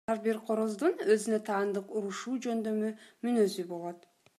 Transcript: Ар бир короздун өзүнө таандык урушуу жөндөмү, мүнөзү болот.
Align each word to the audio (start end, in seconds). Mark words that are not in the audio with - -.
Ар 0.11 0.19
бир 0.21 0.37
короздун 0.45 1.03
өзүнө 1.17 1.39
таандык 1.51 1.95
урушуу 2.01 2.41
жөндөмү, 2.47 2.93
мүнөзү 3.29 3.71
болот. 3.75 4.15